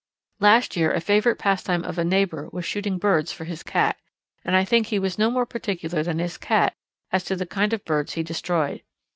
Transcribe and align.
Last 0.39 0.75
year 0.75 0.91
a 0.91 0.99
favourite 0.99 1.37
pastime 1.37 1.83
of 1.83 1.99
a 1.99 2.03
neighbour 2.03 2.49
was 2.51 2.65
shooting 2.65 2.97
birds 2.97 3.31
for 3.31 3.43
his 3.45 3.61
cat, 3.61 3.97
and 4.43 4.55
I 4.55 4.65
think 4.65 4.87
he 4.87 4.97
was 4.97 5.19
no 5.19 5.29
more 5.29 5.45
particular 5.45 6.01
than 6.01 6.17
his 6.17 6.39
cat 6.39 6.73
as 7.11 7.23
to 7.25 7.35
the 7.35 7.45
kind 7.45 7.71
of 7.71 7.85
birds 7.85 8.13
he 8.13 8.23
destroyed. 8.23 8.81